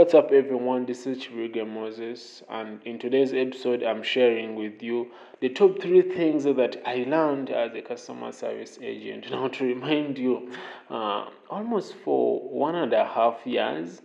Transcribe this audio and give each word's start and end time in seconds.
What's 0.00 0.14
up, 0.14 0.32
everyone? 0.32 0.86
This 0.86 1.06
is 1.06 1.18
Chiriga 1.18 1.68
Moses, 1.68 2.42
and 2.48 2.80
in 2.86 2.98
today's 2.98 3.34
episode, 3.34 3.82
I'm 3.82 4.02
sharing 4.02 4.54
with 4.54 4.82
you 4.82 5.08
the 5.42 5.50
top 5.50 5.78
three 5.78 6.00
things 6.00 6.44
that 6.44 6.80
I 6.86 7.04
learned 7.06 7.50
as 7.50 7.74
a 7.74 7.82
customer 7.82 8.32
service 8.32 8.78
agent. 8.80 9.30
Now, 9.30 9.48
to 9.48 9.62
remind 9.62 10.16
you, 10.16 10.52
uh, 10.88 11.26
almost 11.50 11.96
for 11.96 12.40
one 12.48 12.76
and 12.76 12.94
a 12.94 13.04
half 13.04 13.40
years, 13.44 14.00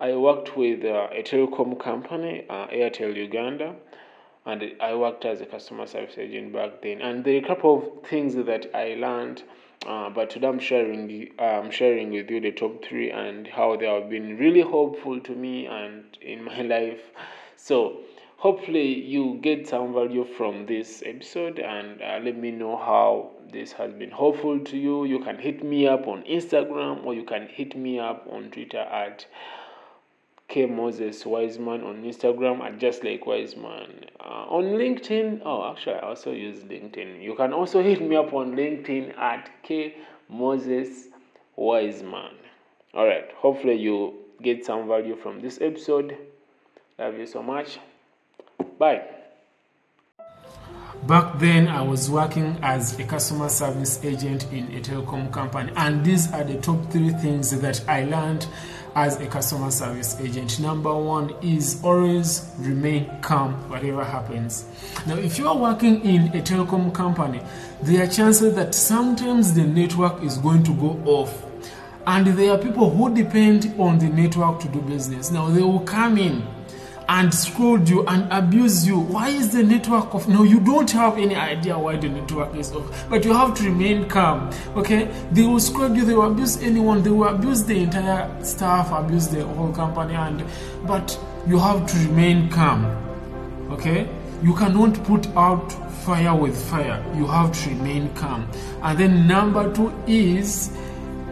I 0.00 0.16
worked 0.16 0.56
with 0.56 0.86
uh, 0.86 1.08
a 1.12 1.22
telecom 1.22 1.78
company, 1.78 2.46
uh, 2.48 2.68
Airtel 2.68 3.14
Uganda, 3.14 3.76
and 4.46 4.72
I 4.80 4.94
worked 4.94 5.24
as 5.24 5.40
a 5.40 5.46
customer 5.46 5.86
service 5.86 6.16
agent 6.18 6.52
back 6.52 6.82
then. 6.82 7.00
And 7.00 7.24
there 7.24 7.34
are 7.34 7.44
a 7.44 7.46
couple 7.46 7.76
of 8.02 8.08
things 8.08 8.34
that 8.36 8.74
I 8.74 8.94
learned 8.94 9.42
uh, 9.86 10.10
but 10.10 10.30
today 10.30 10.48
I'm 10.48 10.58
sharing 10.58 11.30
I'm 11.38 11.70
sharing 11.70 12.10
with 12.10 12.28
you 12.28 12.40
the 12.40 12.50
top 12.50 12.84
three 12.84 13.10
and 13.10 13.46
how 13.46 13.76
they 13.76 13.86
have 13.86 14.10
been 14.10 14.36
really 14.36 14.62
helpful 14.62 15.20
to 15.20 15.32
me 15.32 15.66
and 15.66 16.04
in 16.20 16.42
my 16.42 16.62
life. 16.74 17.12
So 17.56 18.00
hopefully 18.36 19.00
you 19.00 19.38
get 19.42 19.68
some 19.68 19.94
value 19.94 20.24
from 20.24 20.66
this 20.66 21.04
episode 21.06 21.60
and 21.60 22.02
uh, 22.02 22.18
let 22.20 22.36
me 22.36 22.50
know 22.50 22.76
how 22.76 23.30
this 23.52 23.72
has 23.72 23.92
been 23.92 24.10
helpful 24.10 24.58
to 24.58 24.76
you. 24.76 25.04
You 25.04 25.20
can 25.20 25.38
hit 25.38 25.62
me 25.62 25.86
up 25.86 26.08
on 26.08 26.24
Instagram 26.24 27.04
or 27.04 27.14
you 27.14 27.24
can 27.24 27.46
hit 27.46 27.76
me 27.76 28.00
up 28.00 28.26
on 28.28 28.50
Twitter 28.50 28.78
at 28.80 29.24
K 30.48 30.66
Moses 30.66 31.26
Wiseman 31.26 31.82
on 31.82 32.02
Instagram 32.02 32.60
at 32.60 32.78
just 32.78 33.02
like 33.02 33.26
Wiseman. 33.26 34.04
Uh, 34.20 34.46
on 34.48 34.64
LinkedIn, 34.64 35.42
oh, 35.44 35.70
actually, 35.70 35.96
I 35.96 36.00
also 36.00 36.30
use 36.32 36.62
LinkedIn. 36.64 37.22
You 37.22 37.34
can 37.34 37.52
also 37.52 37.82
hit 37.82 38.00
me 38.00 38.16
up 38.16 38.32
on 38.32 38.54
LinkedIn 38.54 39.18
at 39.18 39.50
K 39.62 39.96
Moses 40.28 41.08
Wiseman. 41.56 42.34
All 42.94 43.06
right, 43.06 43.30
hopefully, 43.36 43.74
you 43.74 44.14
get 44.42 44.64
some 44.64 44.86
value 44.86 45.16
from 45.16 45.40
this 45.40 45.60
episode. 45.60 46.16
Love 46.98 47.18
you 47.18 47.26
so 47.26 47.42
much. 47.42 47.78
Bye. 48.78 49.02
Back 51.06 51.38
then, 51.38 51.68
I 51.68 51.82
was 51.82 52.10
working 52.10 52.58
as 52.62 52.98
a 52.98 53.04
customer 53.04 53.48
service 53.48 54.02
agent 54.04 54.50
in 54.52 54.64
a 54.74 54.80
telecom 54.80 55.30
company, 55.30 55.72
and 55.76 56.04
these 56.04 56.32
are 56.32 56.42
the 56.42 56.58
top 56.60 56.90
three 56.90 57.10
things 57.10 57.50
that 57.60 57.86
I 57.88 58.04
learned 58.04 58.46
as 58.96 59.20
a 59.20 59.26
customer 59.26 59.70
service 59.70 60.18
agent. 60.20 60.58
Number 60.58 60.92
one 60.96 61.34
is 61.42 61.84
always 61.84 62.50
remain 62.56 63.20
calm, 63.20 63.52
whatever 63.68 64.02
happens. 64.02 64.64
Now, 65.06 65.16
if 65.16 65.38
you 65.38 65.46
are 65.48 65.56
working 65.56 66.02
in 66.02 66.28
a 66.28 66.42
telecom 66.42 66.92
company, 66.94 67.42
there 67.82 68.02
are 68.02 68.08
chances 68.08 68.54
that 68.54 68.74
sometimes 68.74 69.52
the 69.52 69.64
network 69.64 70.22
is 70.22 70.38
going 70.38 70.64
to 70.64 70.74
go 70.74 70.98
off. 71.04 71.44
And 72.06 72.26
there 72.26 72.52
are 72.52 72.58
people 72.58 72.88
who 72.88 73.14
depend 73.14 73.74
on 73.78 73.98
the 73.98 74.08
network 74.08 74.60
to 74.60 74.68
do 74.68 74.80
business. 74.80 75.30
Now, 75.30 75.48
they 75.50 75.60
will 75.60 75.80
come 75.80 76.16
in 76.16 76.46
and 77.08 77.32
scold 77.32 77.88
you 77.88 78.04
and 78.06 78.30
abuse 78.32 78.86
you. 78.86 78.98
Why 78.98 79.28
is 79.28 79.52
the 79.52 79.62
network 79.62 80.14
off? 80.14 80.28
No, 80.28 80.42
you 80.42 80.60
don't 80.60 80.90
have 80.90 81.18
any 81.18 81.36
idea 81.36 81.78
why 81.78 81.96
the 81.96 82.08
network 82.08 82.54
is 82.56 82.72
off, 82.72 83.08
but 83.08 83.24
you 83.24 83.32
have 83.32 83.54
to 83.54 83.64
remain 83.64 84.08
calm. 84.08 84.50
Okay? 84.76 85.04
They 85.32 85.42
will 85.42 85.60
scold 85.60 85.96
you, 85.96 86.04
they 86.04 86.14
will 86.14 86.30
abuse 86.30 86.56
anyone, 86.62 87.02
they 87.02 87.10
will 87.10 87.28
abuse 87.28 87.64
the 87.64 87.78
entire 87.78 88.44
staff, 88.44 88.90
abuse 88.92 89.28
the 89.28 89.44
whole 89.44 89.72
company, 89.72 90.14
and 90.14 90.44
but 90.86 91.18
you 91.46 91.58
have 91.58 91.86
to 91.86 91.98
remain 92.08 92.48
calm. 92.50 92.84
Okay? 93.70 94.08
You 94.42 94.54
cannot 94.54 95.02
put 95.04 95.26
out 95.36 95.72
fire 96.04 96.34
with 96.34 96.56
fire. 96.70 97.02
You 97.16 97.26
have 97.26 97.52
to 97.62 97.70
remain 97.70 98.12
calm. 98.14 98.48
And 98.82 98.98
then 98.98 99.26
number 99.26 99.72
two 99.74 99.92
is 100.06 100.70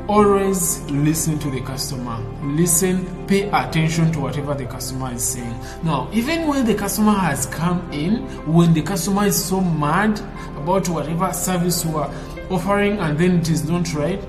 always 0.09 0.83
listen 0.91 1.39
to 1.39 1.51
the 1.51 1.61
customer. 1.61 2.19
Listen 2.43 3.07
pay 3.27 3.49
attention 3.51 4.13
to 4.13 4.21
whatever 4.21 4.55
the 4.55 4.67
customer 4.67 5.13
is 5.13 5.27
saying. 5.27 5.59
Now 5.83 6.09
even 6.13 6.47
when 6.47 6.67
the 6.67 6.75
customer 6.75 7.13
has 7.13 7.47
come 7.47 7.91
in 7.91 8.19
when 8.53 8.75
the 8.75 8.83
customer 8.83 9.27
is 9.27 9.43
so 9.43 9.61
mad 9.61 10.21
about 10.57 10.89
whatever 10.89 11.33
service 11.33 11.85
you 11.85 11.97
are 11.97 12.13
offering 12.51 12.99
and 12.99 13.19
then 13.19 13.39
it 13.39 13.49
is 13.49 13.69
not 13.69 13.93
right 13.95 14.21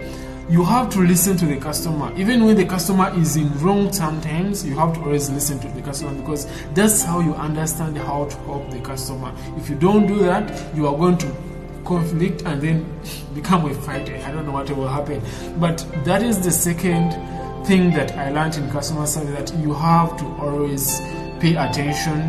you 0.48 0.64
have 0.64 0.92
to 0.92 1.00
listen 1.00 1.36
to 1.36 1.46
the 1.48 1.58
customer. 1.58 2.16
Even 2.16 2.46
when 2.46 2.56
the 2.56 2.66
customer 2.66 3.12
is 3.20 3.36
in 3.36 3.52
wrong 3.60 3.92
sometimes 3.92 4.66
you 4.66 4.78
have 4.78 4.94
to 4.94 5.02
always 5.02 5.30
listen 5.30 5.60
to 5.60 5.68
the 5.70 5.82
customer 5.82 6.14
because 6.14 6.48
that's 6.74 7.02
how 7.02 7.20
you 7.20 7.34
understand 7.34 7.98
how 7.98 8.26
to 8.26 8.38
help 8.44 8.70
the 8.72 8.80
customer. 8.80 9.34
If 9.58 9.70
you 9.70 9.76
don't 9.76 10.08
do 10.08 10.20
that 10.20 10.76
you 10.76 10.88
are 10.88 10.96
going 10.96 11.18
to 11.18 11.55
conflict 11.86 12.44
and 12.46 12.62
then 12.62 13.00
become 13.34 13.66
a 13.66 13.74
fighter. 13.74 14.16
I 14.26 14.32
don't 14.32 14.46
know 14.46 14.52
what 14.52 14.70
will 14.70 14.88
happen. 14.88 15.22
But 15.60 15.86
that 16.04 16.24
is 16.24 16.44
the 16.44 16.52
second 16.52 17.12
thing 17.66 17.92
that 17.94 18.12
I 18.18 18.32
learned 18.32 18.56
in 18.58 18.70
customer 18.70 19.06
service 19.06 19.52
that 19.52 19.60
you 19.60 19.74
have 19.74 20.18
to 20.18 20.26
always 20.38 21.00
pay 21.40 21.56
attention 21.56 22.22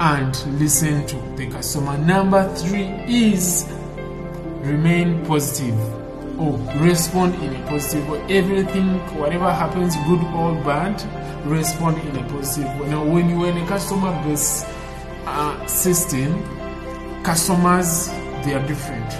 and 0.00 0.60
listen 0.60 1.06
to 1.06 1.16
the 1.36 1.48
customer. 1.50 1.96
Number 1.98 2.52
three 2.56 2.86
is 3.06 3.66
remain 4.60 5.24
positive 5.26 5.78
or 6.38 6.58
respond 6.80 7.34
in 7.36 7.54
a 7.54 7.66
positive 7.68 8.08
way. 8.08 8.20
Everything, 8.28 8.98
whatever 9.18 9.52
happens, 9.52 9.94
good 10.06 10.22
or 10.34 10.54
bad, 10.64 11.00
respond 11.46 11.98
in 11.98 12.16
a 12.16 12.28
positive 12.28 12.80
way. 12.80 12.88
Now, 12.88 13.04
when 13.04 13.30
you're 13.30 13.48
in 13.48 13.58
a 13.58 13.66
customer 13.66 14.10
based 14.24 14.66
uh, 15.26 15.64
system, 15.66 16.42
customers 17.22 18.08
they 18.44 18.54
are 18.54 18.66
different. 18.66 19.12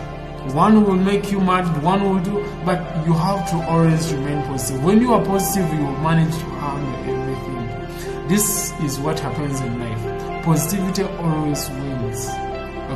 One 0.54 0.84
will 0.84 0.96
make 0.96 1.32
you 1.32 1.40
mad, 1.40 1.82
one 1.82 2.02
will 2.02 2.22
do, 2.22 2.44
but 2.64 2.78
you 3.06 3.14
have 3.14 3.48
to 3.50 3.56
always 3.66 4.12
remain 4.12 4.42
positive. 4.44 4.84
When 4.84 5.00
you 5.00 5.14
are 5.14 5.24
positive, 5.24 5.72
you 5.72 5.84
will 5.86 6.00
manage 6.00 6.34
to 6.34 6.44
handle 6.44 7.14
everything. 7.14 8.28
This 8.28 8.72
is 8.82 9.00
what 9.00 9.18
happens 9.18 9.60
in 9.60 9.80
life. 9.80 10.44
Positivity 10.44 11.02
always 11.04 11.68
wins. 11.70 12.28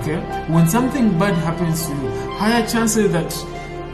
Okay? 0.00 0.21
When 0.53 0.69
something 0.69 1.19
bad 1.19 1.34
happens 1.37 1.87
to 1.87 1.93
you, 1.93 2.11
higher 2.33 2.66
chances 2.66 3.10
that 3.12 3.34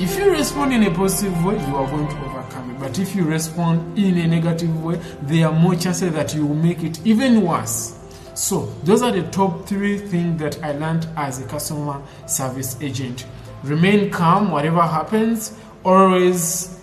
if 0.01 0.19
you 0.19 0.33
respond 0.33 0.73
in 0.73 0.83
a 0.83 0.91
positive 0.93 1.45
way, 1.45 1.55
you 1.55 1.77
are 1.77 1.89
going 1.89 2.09
to 2.09 2.25
overcome 2.25 2.71
it. 2.73 2.81
But 2.81 2.99
if 2.99 3.15
you 3.15 3.25
respond 3.25 3.97
in 3.97 4.19
a 4.19 4.27
negative 4.27 4.83
way, 4.83 4.97
there 5.23 5.47
are 5.47 5.53
more 5.53 5.77
chances 5.77 6.13
that 6.13 6.35
you 6.35 6.45
will 6.45 6.57
make 6.57 6.83
it 6.83 6.99
even 7.07 7.43
worse. 7.43 7.97
So, 8.35 8.67
those 8.83 9.03
are 9.03 9.13
the 9.13 9.23
top 9.31 9.67
three 9.67 9.97
things 9.97 10.41
that 10.41 10.63
I 10.63 10.73
learned 10.73 11.07
as 11.17 11.41
a 11.41 11.47
customer 11.47 12.03
service 12.27 12.77
agent. 12.81 13.27
Remain 13.63 14.11
calm, 14.11 14.51
whatever 14.51 14.83
happens, 14.83 15.57
always 15.85 16.81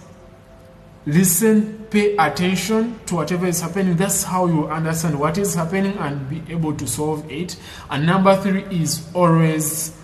listen, 1.05 1.85
pay 1.89 2.15
attention 2.15 2.99
to 3.07 3.15
whatever 3.15 3.47
is 3.47 3.59
happening. 3.61 3.97
That's 3.97 4.23
how 4.23 4.47
you 4.47 4.67
understand 4.67 5.19
what 5.19 5.37
is 5.37 5.53
happening 5.53 5.97
and 5.97 6.29
be 6.29 6.41
able 6.51 6.73
to 6.75 6.87
solve 6.87 7.29
it. 7.29 7.57
And 7.89 8.05
number 8.05 8.35
three 8.41 8.63
is 8.71 9.09
always 9.13 9.97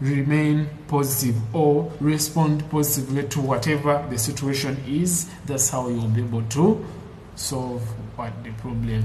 remain 0.00 0.68
positive 0.88 1.36
or 1.54 1.92
respond 2.00 2.68
positively 2.70 3.28
to 3.28 3.40
whatever 3.40 4.06
the 4.10 4.18
situation 4.18 4.82
is. 4.88 5.30
That's 5.46 5.68
how 5.70 5.88
you'll 5.88 6.08
be 6.08 6.22
able 6.22 6.42
to 6.42 6.84
solve 7.36 7.82
what 8.16 8.32
the 8.42 8.50
problem. 8.52 9.04